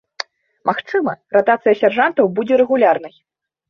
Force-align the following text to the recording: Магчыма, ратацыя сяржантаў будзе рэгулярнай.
Магчыма, 0.69 1.15
ратацыя 1.39 1.79
сяржантаў 1.83 2.35
будзе 2.37 2.53
рэгулярнай. 2.67 3.13